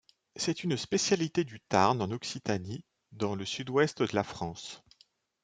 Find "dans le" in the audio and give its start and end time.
3.11-3.45